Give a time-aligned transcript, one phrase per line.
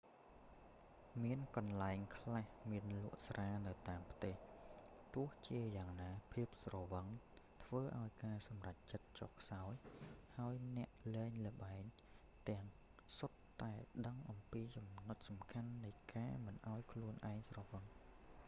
[1.23, 4.35] មានកន្លែងខ្លះមានលក់ស្រានៅតាមផ្ទះ
[5.13, 7.05] ទោះជាយ៉ាងណា ភាពស្រវឹង
[7.63, 9.73] ធ្វើឱ្យការសម្រេចចិត្តចុះខ្សោយ
[10.37, 11.83] ហើយអ្នកលេងល្បែង
[12.49, 12.65] ទាំង
[13.17, 13.73] សុទ្ធតែ
[14.05, 17.83] ដឹងអំពីចំណុចសំខាន់នៃការមិនឱ្យខ្លួនឯងស្រវឹង